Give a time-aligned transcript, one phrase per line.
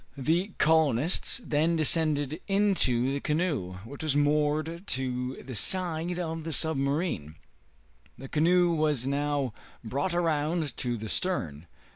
[0.17, 6.51] The colonists then descended into the canoe, which was moored to the side of the
[6.51, 7.41] submarine vessel.
[8.17, 9.53] The canoe was now
[9.83, 11.67] brought around to the stern.